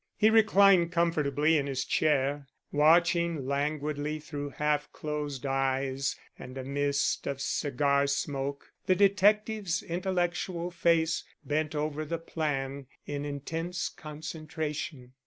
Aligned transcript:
He 0.17 0.31
reclined 0.31 0.91
comfortably 0.91 1.59
in 1.59 1.67
his 1.67 1.85
chair, 1.85 2.47
watching 2.71 3.45
languidly 3.45 4.17
through 4.19 4.49
half 4.49 4.91
closed 4.91 5.45
eyes 5.45 6.15
and 6.39 6.57
a 6.57 6.63
mist 6.63 7.27
of 7.27 7.39
cigar 7.39 8.07
smoke 8.07 8.71
the 8.87 8.95
detective's 8.95 9.83
intellectual 9.83 10.71
face 10.71 11.23
bent 11.45 11.75
over 11.75 12.03
the 12.03 12.17
plan 12.17 12.87
in 13.05 13.25
intense 13.25 13.89
concentration. 13.89 15.13